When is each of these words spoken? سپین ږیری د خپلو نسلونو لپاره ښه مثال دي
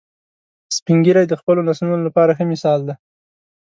سپین 0.77 0.97
ږیری 1.05 1.25
د 1.27 1.33
خپلو 1.39 1.61
نسلونو 1.69 2.05
لپاره 2.07 2.31
ښه 2.37 2.43
مثال 2.53 2.79
دي 2.87 2.93